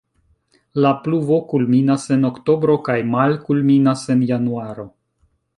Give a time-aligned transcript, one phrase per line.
[0.85, 4.91] La pluvo kulminas en oktobro kaj malkulminas en januaro.